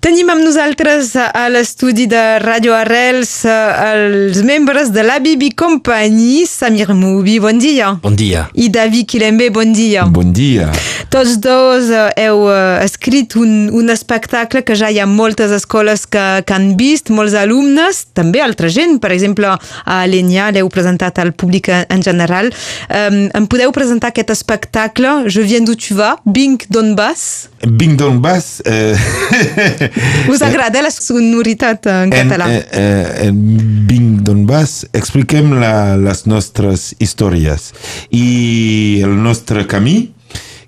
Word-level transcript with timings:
Tenim 0.00 0.30
amb 0.32 0.40
nosaltres 0.40 1.10
a 1.20 1.42
l'estudi 1.52 2.06
de 2.08 2.20
Radio 2.40 2.72
Arrels 2.72 3.42
els 3.44 4.38
membres 4.48 4.88
de 4.94 5.02
la 5.04 5.18
Bibi 5.20 5.50
Company, 5.52 6.46
Samir 6.48 6.94
Moubi, 6.96 7.34
bon 7.36 7.60
dia. 7.60 7.90
Bon 8.00 8.16
dia. 8.16 8.46
I 8.56 8.70
David 8.72 9.10
Quilembe, 9.12 9.50
bon 9.52 9.74
dia. 9.76 10.06
Bon 10.08 10.32
dia. 10.32 10.70
Tots 11.12 11.36
dos 11.44 11.90
uh, 11.92 12.06
heu 12.16 12.46
escrit 12.84 13.36
un, 13.40 13.70
un 13.76 13.90
espectacle 13.92 14.62
que 14.66 14.76
ja 14.78 14.90
hi 14.90 15.00
ha 15.00 15.06
moltes 15.08 15.52
escoles 15.54 16.06
que, 16.06 16.24
que 16.46 16.56
han 16.56 16.74
vist, 16.78 17.10
molts 17.14 17.36
alumnes, 17.38 18.04
també 18.16 18.42
altra 18.44 18.70
gent, 18.72 18.98
per 19.02 19.12
exemple, 19.14 19.50
a 19.50 20.00
Alenya 20.04 20.50
l'heu 20.54 20.70
presentat 20.72 21.18
al 21.22 21.32
públic 21.32 21.70
en 21.70 22.04
general. 22.04 22.50
Um, 22.88 23.22
em 23.36 23.48
podeu 23.50 23.72
presentar 23.76 24.12
aquest 24.14 24.32
espectacle, 24.34 25.10
Je 25.30 25.42
viens 25.42 25.64
d'où 25.64 25.74
tu 25.74 25.94
vas, 25.94 26.16
Bing 26.24 26.60
Donbass? 26.68 27.48
Bing 27.66 27.96
Donbass... 27.96 28.62
Eh... 28.64 28.96
Us 30.32 30.42
agrada 30.42 30.82
la 30.82 30.90
sonoritat 30.90 31.86
en, 31.86 32.08
en 32.08 32.14
català? 32.14 32.48
En, 32.50 32.62
eh, 32.72 33.28
en 33.28 33.42
Bing 33.86 34.22
Donbass 34.24 34.86
expliquem 34.92 35.52
la, 35.60 35.96
les 36.00 36.24
nostres 36.26 36.90
històries 36.98 37.70
i 38.10 39.00
el 39.04 39.16
nostre 39.22 39.66
camí 39.70 40.10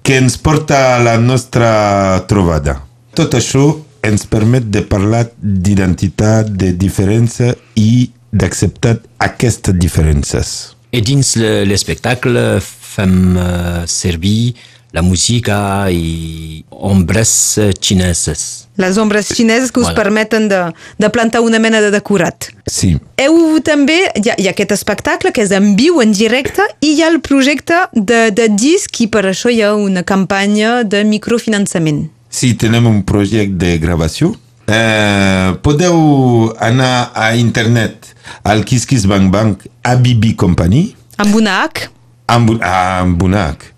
que 0.02 0.19
ens 0.19 0.37
porta 0.38 0.97
a 0.97 0.98
la 1.02 1.16
nostra 1.19 2.24
trobada. 2.29 2.80
Tot 3.15 3.37
això 3.38 3.66
ens 4.02 4.27
permet 4.27 4.66
de 4.75 4.83
parlar 4.83 5.28
d'identitat, 5.38 6.51
de 6.59 6.73
diferència 6.75 7.55
i 7.78 8.11
d'acceptar 8.33 8.97
aquestes 9.23 9.77
diferències. 9.78 10.52
I 10.92 11.01
dins 11.05 11.37
l'espectacle 11.38 12.61
fem 12.62 13.37
uh, 13.37 13.83
servir 13.88 14.52
la 14.93 15.03
música 15.03 15.89
i 15.91 16.65
ombres 16.71 17.59
xineses. 17.81 18.69
Les 18.77 18.99
ombres 19.01 19.29
xineses 19.33 19.73
que 19.73 19.81
us 19.81 19.89
voilà. 19.89 19.97
permeten 19.97 20.49
de, 20.49 20.61
de 20.99 21.11
plantar 21.11 21.41
una 21.41 21.59
mena 21.59 21.81
de 21.81 21.91
decorat. 21.91 22.51
Sí. 22.69 22.95
Heu 23.21 23.59
també, 23.65 23.99
hi 24.21 24.33
ha, 24.33 24.37
hi 24.37 24.49
ha 24.49 24.53
aquest 24.53 24.75
espectacle 24.77 25.33
que 25.33 25.45
és 25.45 25.53
en 25.57 25.73
viu, 25.81 26.01
en 26.05 26.12
directe, 26.17 26.67
i 26.84 26.95
hi 26.97 27.03
ha 27.03 27.11
el 27.12 27.21
projecte 27.25 27.87
de, 27.93 28.29
de 28.37 28.49
disc 28.53 29.01
i 29.01 29.09
per 29.12 29.25
això 29.33 29.53
hi 29.53 29.62
ha 29.65 29.73
una 29.75 30.05
campanya 30.05 30.83
de 30.84 31.05
microfinançament. 31.09 32.06
Sí, 32.33 32.55
tenim 32.61 32.89
un 32.89 33.03
projecte 33.09 33.61
de 33.61 33.77
gravació. 33.81 34.34
Eh, 34.69 35.53
podeu 35.65 36.53
anar 36.62 37.11
a 37.19 37.33
internet 37.37 38.12
al 38.47 38.65
Kiss 38.65 38.87
Kiss 38.87 39.09
Bang 39.11 39.33
Bang 39.33 39.56
ABB 39.83 40.34
Company. 40.37 40.93
Amb 41.21 41.37
una 41.37 41.62
H? 41.65 41.91
Amb, 42.33 42.56
amb 42.62 43.23
una 43.23 43.49
H. 43.51 43.72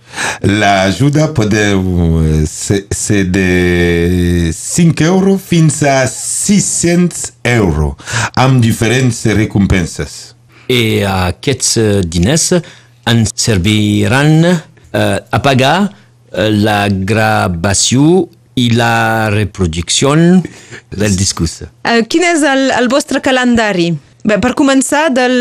L'ajuda 0.45 1.29
podeu 1.37 1.83
ser 2.47 3.25
de 3.33 4.51
5 4.53 5.05
euros 5.05 5.41
fins 5.41 5.83
a 5.83 6.07
600 6.11 7.33
euros, 7.55 7.95
amb 8.37 8.63
diferents 8.63 9.25
recompenses. 9.37 10.35
I 10.69 11.03
aquests 11.09 11.77
diners 12.09 12.51
ens 13.11 13.35
serviran 13.37 14.47
a 14.95 15.41
pagar 15.45 15.77
la 16.35 16.87
gravació 16.89 18.25
i 18.55 18.71
la 18.71 19.31
reproducció 19.35 20.15
del 20.15 21.17
discurs. 21.19 21.63
Uh, 21.83 22.03
quin 22.09 22.27
és 22.27 22.45
el, 22.47 22.69
el 22.75 22.89
vostre 22.93 23.23
calendari? 23.25 23.91
Bé, 24.25 24.39
per 24.41 24.55
començar, 24.57 25.09
del, 25.13 25.35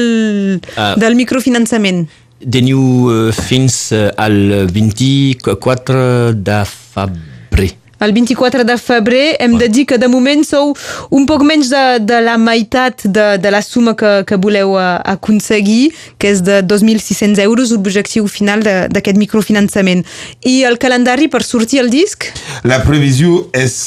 uh, 0.73 0.93
del 0.99 1.15
microfinançament 1.19 2.03
teniu 2.51 2.79
uh, 3.07 3.31
fins 3.33 3.91
uh, 3.91 4.09
al 4.17 4.67
24 4.71 6.33
de 6.33 6.59
febrer. 6.67 7.71
El 8.03 8.11
24 8.11 8.65
de 8.67 8.75
febrer 8.77 9.37
hem 9.39 9.53
de 9.57 9.69
dir 9.71 9.85
que 9.87 9.97
de 9.97 10.09
moment 10.11 10.41
sou 10.43 10.73
un 11.15 11.23
poc 11.29 11.45
menys 11.47 11.69
de, 11.71 11.83
de 12.03 12.17
la 12.25 12.35
meitat 12.41 13.05
de, 13.05 13.27
de 13.39 13.51
la 13.53 13.61
suma 13.63 13.93
que, 13.95 14.11
que 14.27 14.35
voleu 14.35 14.73
uh, 14.75 14.97
aconseguir, 15.13 15.93
que 16.19 16.33
és 16.33 16.41
de 16.43 16.59
2.600 16.67 17.39
euros, 17.45 17.71
l'objectiu 17.71 18.27
final 18.27 18.65
d'aquest 18.65 19.19
microfinançament. 19.21 20.03
I 20.43 20.65
el 20.67 20.75
calendari 20.81 21.29
per 21.31 21.45
sortir 21.47 21.79
el 21.85 21.93
disc? 21.93 22.27
La 22.67 22.81
previsió 22.83 23.45
és 23.55 23.77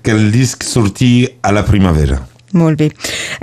que 0.00 0.16
el 0.16 0.30
disc 0.32 0.64
sorti 0.64 1.26
a 1.42 1.52
la 1.52 1.66
primavera. 1.68 2.22
Molt 2.56 2.80
bé. 2.80 2.90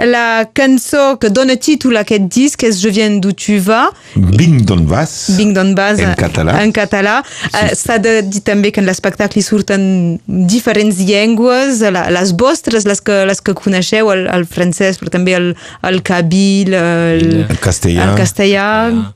La 0.10 0.46
cançó 0.58 1.18
que 1.22 1.30
dona 1.30 1.56
títol 1.62 2.00
a 2.00 2.04
aquest 2.06 2.26
disc 2.34 2.64
és 2.66 2.80
Je 2.82 2.90
viens 2.94 3.20
d'où 3.22 3.34
tu 3.38 3.60
vas. 3.64 3.94
Bing 4.16 4.64
d'on 4.66 4.86
vas. 4.90 5.14
Bing 5.38 5.54
d'on 5.54 5.74
vas. 5.78 6.02
En 6.02 6.16
català. 6.18 6.58
En 6.64 6.74
català. 6.74 7.20
Sí. 7.24 7.52
Uh, 7.54 7.76
S'ha 7.84 8.00
de 8.02 8.16
dir 8.26 8.42
també 8.46 8.72
que 8.74 8.82
en 8.82 8.88
l'espectacle 8.90 9.44
surten 9.46 9.84
diferents 10.28 10.98
llengües, 11.04 11.84
la, 11.94 12.08
les 12.14 12.34
vostres, 12.40 12.88
les 12.90 13.02
que, 13.06 13.24
les 13.30 13.42
que 13.44 13.56
coneixeu, 13.58 14.10
el, 14.14 14.26
el 14.34 14.48
francès, 14.50 15.00
però 15.02 15.14
també 15.14 15.38
el, 15.38 15.52
el 15.90 16.02
kabil, 16.06 16.74
el, 16.74 17.26
el 17.46 17.62
castellà, 17.62 18.10
el 18.10 18.18
castellà. 18.20 18.68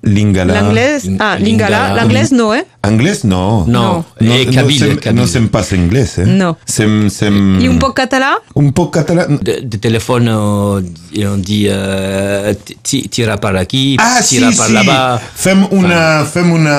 L'anglès? 0.04 1.08
Ah. 1.20 1.36
L'anglès 1.40 2.34
no, 2.36 2.52
eh? 2.56 2.66
Anglès 2.88 3.24
no. 3.24 3.66
No. 3.68 3.82
No, 3.88 4.06
no, 4.20 4.34
eh, 4.34 4.46
kabil, 4.50 4.80
no, 4.80 4.86
sem, 4.86 4.98
kabil. 5.04 5.20
no 5.20 5.28
sem 5.28 5.48
pas 5.54 5.72
anglès, 5.76 6.18
eh? 6.24 6.26
No. 6.26 6.54
Sem, 6.66 7.10
sem... 7.14 7.38
I 7.62 7.70
un 7.70 7.80
poc 7.82 7.96
català? 8.00 8.34
Un 8.58 8.72
poc 8.76 8.94
català. 8.98 9.28
De, 9.28 9.60
de 9.64 9.80
téléphone, 9.84 10.32
on 10.32 11.42
dit 11.44 11.68
uh, 11.72 12.54
tira 12.84 13.38
par 13.44 13.56
aquí, 13.60 13.98
ah, 14.00 14.22
tira 14.22 14.52
sí, 14.52 14.58
par 14.58 14.70
sí. 14.72 14.78
là-bas. 14.78 15.28
Fem 15.36 15.66
una, 15.72 16.02
fem 16.26 16.52
una, 16.54 16.78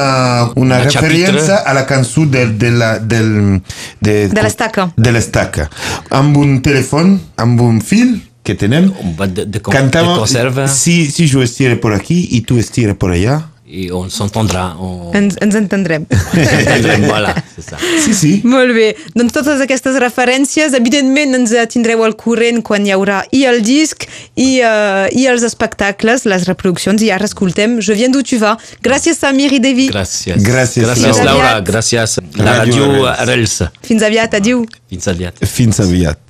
una 0.57 0.81
Un 0.81 0.89
referència 0.89 1.63
a 1.63 1.77
la 1.77 1.85
cançó 1.87 2.27
de, 2.27 2.47
de 2.59 2.71
la, 2.71 2.99
del, 2.99 3.61
de, 4.01 4.17
De 4.33 4.43
l'estaca. 4.43 4.91
De 4.97 5.13
l'estaca. 5.13 5.69
Amb 6.11 6.37
un 6.41 6.59
telèfon, 6.65 7.19
amb 7.37 7.61
un 7.63 7.83
fil 7.85 8.17
que 8.49 8.55
tenem, 8.57 8.89
de, 9.29 9.45
de, 9.45 9.61
con, 9.61 9.75
cantava, 9.75 10.15
de 10.15 10.21
conserve 10.23 10.69
si, 10.73 11.11
si 11.13 11.27
jo 11.29 11.43
estire 11.45 11.77
por 11.77 11.93
aquí 11.93 12.17
i 12.33 12.41
tu 12.49 12.57
estires 12.57 12.97
por 12.97 13.13
allà, 13.13 13.43
i 13.69 13.89
on 13.93 14.09
s'entendrà. 14.13 14.65
On... 14.81 15.11
Ens, 15.17 15.37
ens 15.45 15.57
entendrem. 15.59 16.07
voilà, 17.13 17.35
c'est 17.55 17.65
ça. 17.65 17.79
Sí, 18.03 18.15
sí. 18.17 18.33
Molt 18.49 18.73
bé. 18.77 18.89
Doncs 19.17 19.35
totes 19.37 19.61
aquestes 19.65 19.99
referències, 20.01 20.75
evidentment 20.79 21.37
ens 21.39 21.55
tindreu 21.73 22.05
al 22.07 22.17
corrent 22.21 22.63
quan 22.65 22.87
hi 22.87 22.95
haurà 22.97 23.21
i 23.35 23.45
el 23.51 23.61
disc 23.67 24.07
i, 24.35 24.61
uh, 24.65 25.07
i 25.13 25.27
els 25.31 25.45
espectacles, 25.47 26.25
les 26.29 26.49
reproduccions, 26.49 27.03
i 27.05 27.13
ara 27.15 27.29
escoltem 27.29 27.79
Je 27.85 27.95
viens 27.95 28.13
d'où 28.13 28.25
tu 28.27 28.39
vas. 28.41 28.71
Gràcies, 28.85 29.19
Samir 29.21 29.51
i 29.55 29.61
Devi. 29.63 29.89
Gràcies. 29.93 30.41
Gràcies, 30.45 30.87
Gràcies 30.89 31.23
Laura. 31.25 31.59
Gràcies 31.65 32.19
la 32.39 32.63
Radio 32.63 32.89
ràdio. 32.89 33.05
Arrels. 33.15 33.59
Fins 33.85 34.07
aviat, 34.07 34.39
adiu. 34.41 34.65
Fins 34.89 35.11
aviat. 35.13 35.45
Fins 35.45 35.81
aviat. 35.85 36.28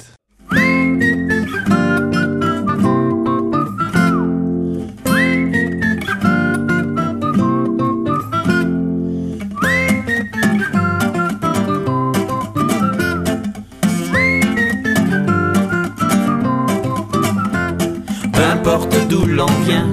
Importe 18.71 19.09
d'où 19.09 19.25
l'on 19.25 19.47
vient, 19.67 19.87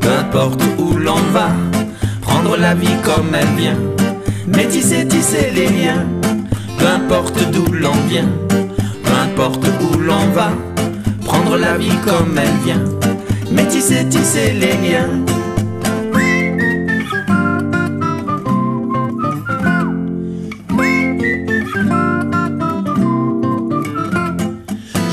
peu 0.00 0.08
importe 0.08 0.60
où 0.78 0.94
l'on 0.94 1.20
va, 1.32 1.50
prendre 2.22 2.56
la 2.56 2.74
vie 2.74 2.96
comme 3.04 3.32
elle 3.32 3.46
vient, 3.56 3.78
métisser, 4.48 5.06
tisser 5.06 5.52
les 5.54 5.68
liens. 5.68 6.04
Peu 6.76 6.88
importe 6.88 7.38
d'où 7.52 7.72
l'on 7.72 7.94
vient, 8.08 8.28
peu 9.04 9.12
importe 9.12 9.64
où 9.64 9.96
l'on 9.96 10.26
va, 10.34 10.50
prendre 11.24 11.56
la 11.56 11.78
vie 11.78 11.96
comme 12.04 12.36
elle 12.36 12.48
vient, 12.64 12.82
métisser, 13.52 14.04
tisser 14.08 14.54
les 14.54 14.74
liens. 14.88 15.08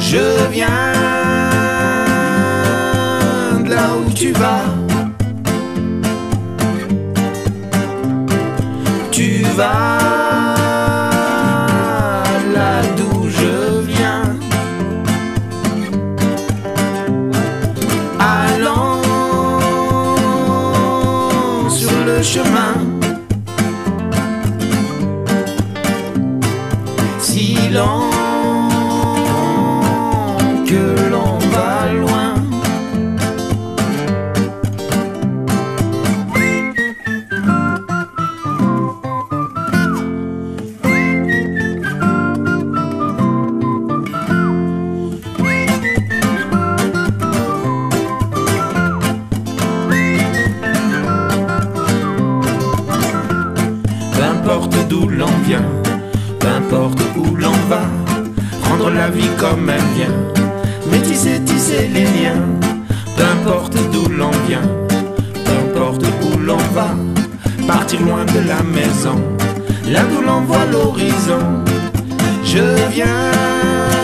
Je 0.01 0.51
viens 0.51 0.96
Tu 9.57 9.96
d'où 54.97 55.09
l'on 55.09 55.38
vient, 55.45 55.65
qu'importe 56.39 56.99
où 57.17 57.35
l'on 57.35 57.57
va, 57.69 57.83
rendre 58.63 58.89
la 58.89 59.09
vie 59.09 59.29
comme 59.38 59.69
elle 59.69 59.89
vient, 59.95 60.17
métisser, 60.91 61.39
tisser 61.45 61.89
les 61.94 62.05
liens, 62.17 62.44
importe 63.19 63.77
d'où 63.91 64.09
l'on 64.09 64.31
vient, 64.47 64.67
importe 65.61 66.03
où 66.23 66.38
l'on 66.39 66.63
va, 66.73 66.89
partir 67.67 68.01
loin 68.01 68.25
de 68.25 68.47
la 68.47 68.63
maison, 68.63 69.21
là 69.91 70.01
d'où 70.09 70.21
l'on 70.25 70.41
voit 70.41 70.65
l'horizon, 70.71 71.63
je 72.44 72.91
viens. 72.91 73.96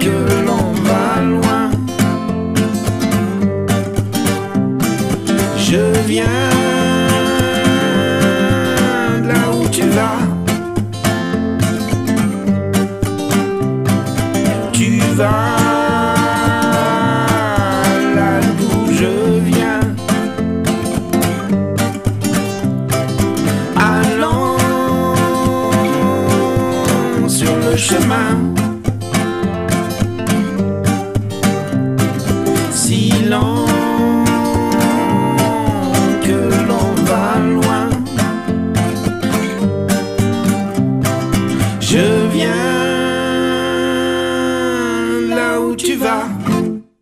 Que 0.00 0.16
l'on 0.46 0.72
va 0.82 1.20
loin. 1.22 1.70
Je 5.56 5.82
viens 6.06 6.24
de 9.22 9.28
là 9.28 9.50
où 9.54 9.68
tu 9.68 9.82
vas. 9.82 10.47
Chemin. 27.88 28.47